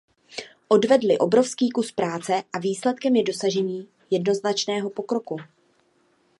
Odvedly 0.67 1.17
obrovský 1.17 1.69
kus 1.71 1.91
práce 1.91 2.43
a 2.53 2.59
výsledkem 2.59 3.15
je 3.15 3.23
dosažení 3.23 3.89
jednoznačného 4.11 4.89
pokroku. 4.89 5.37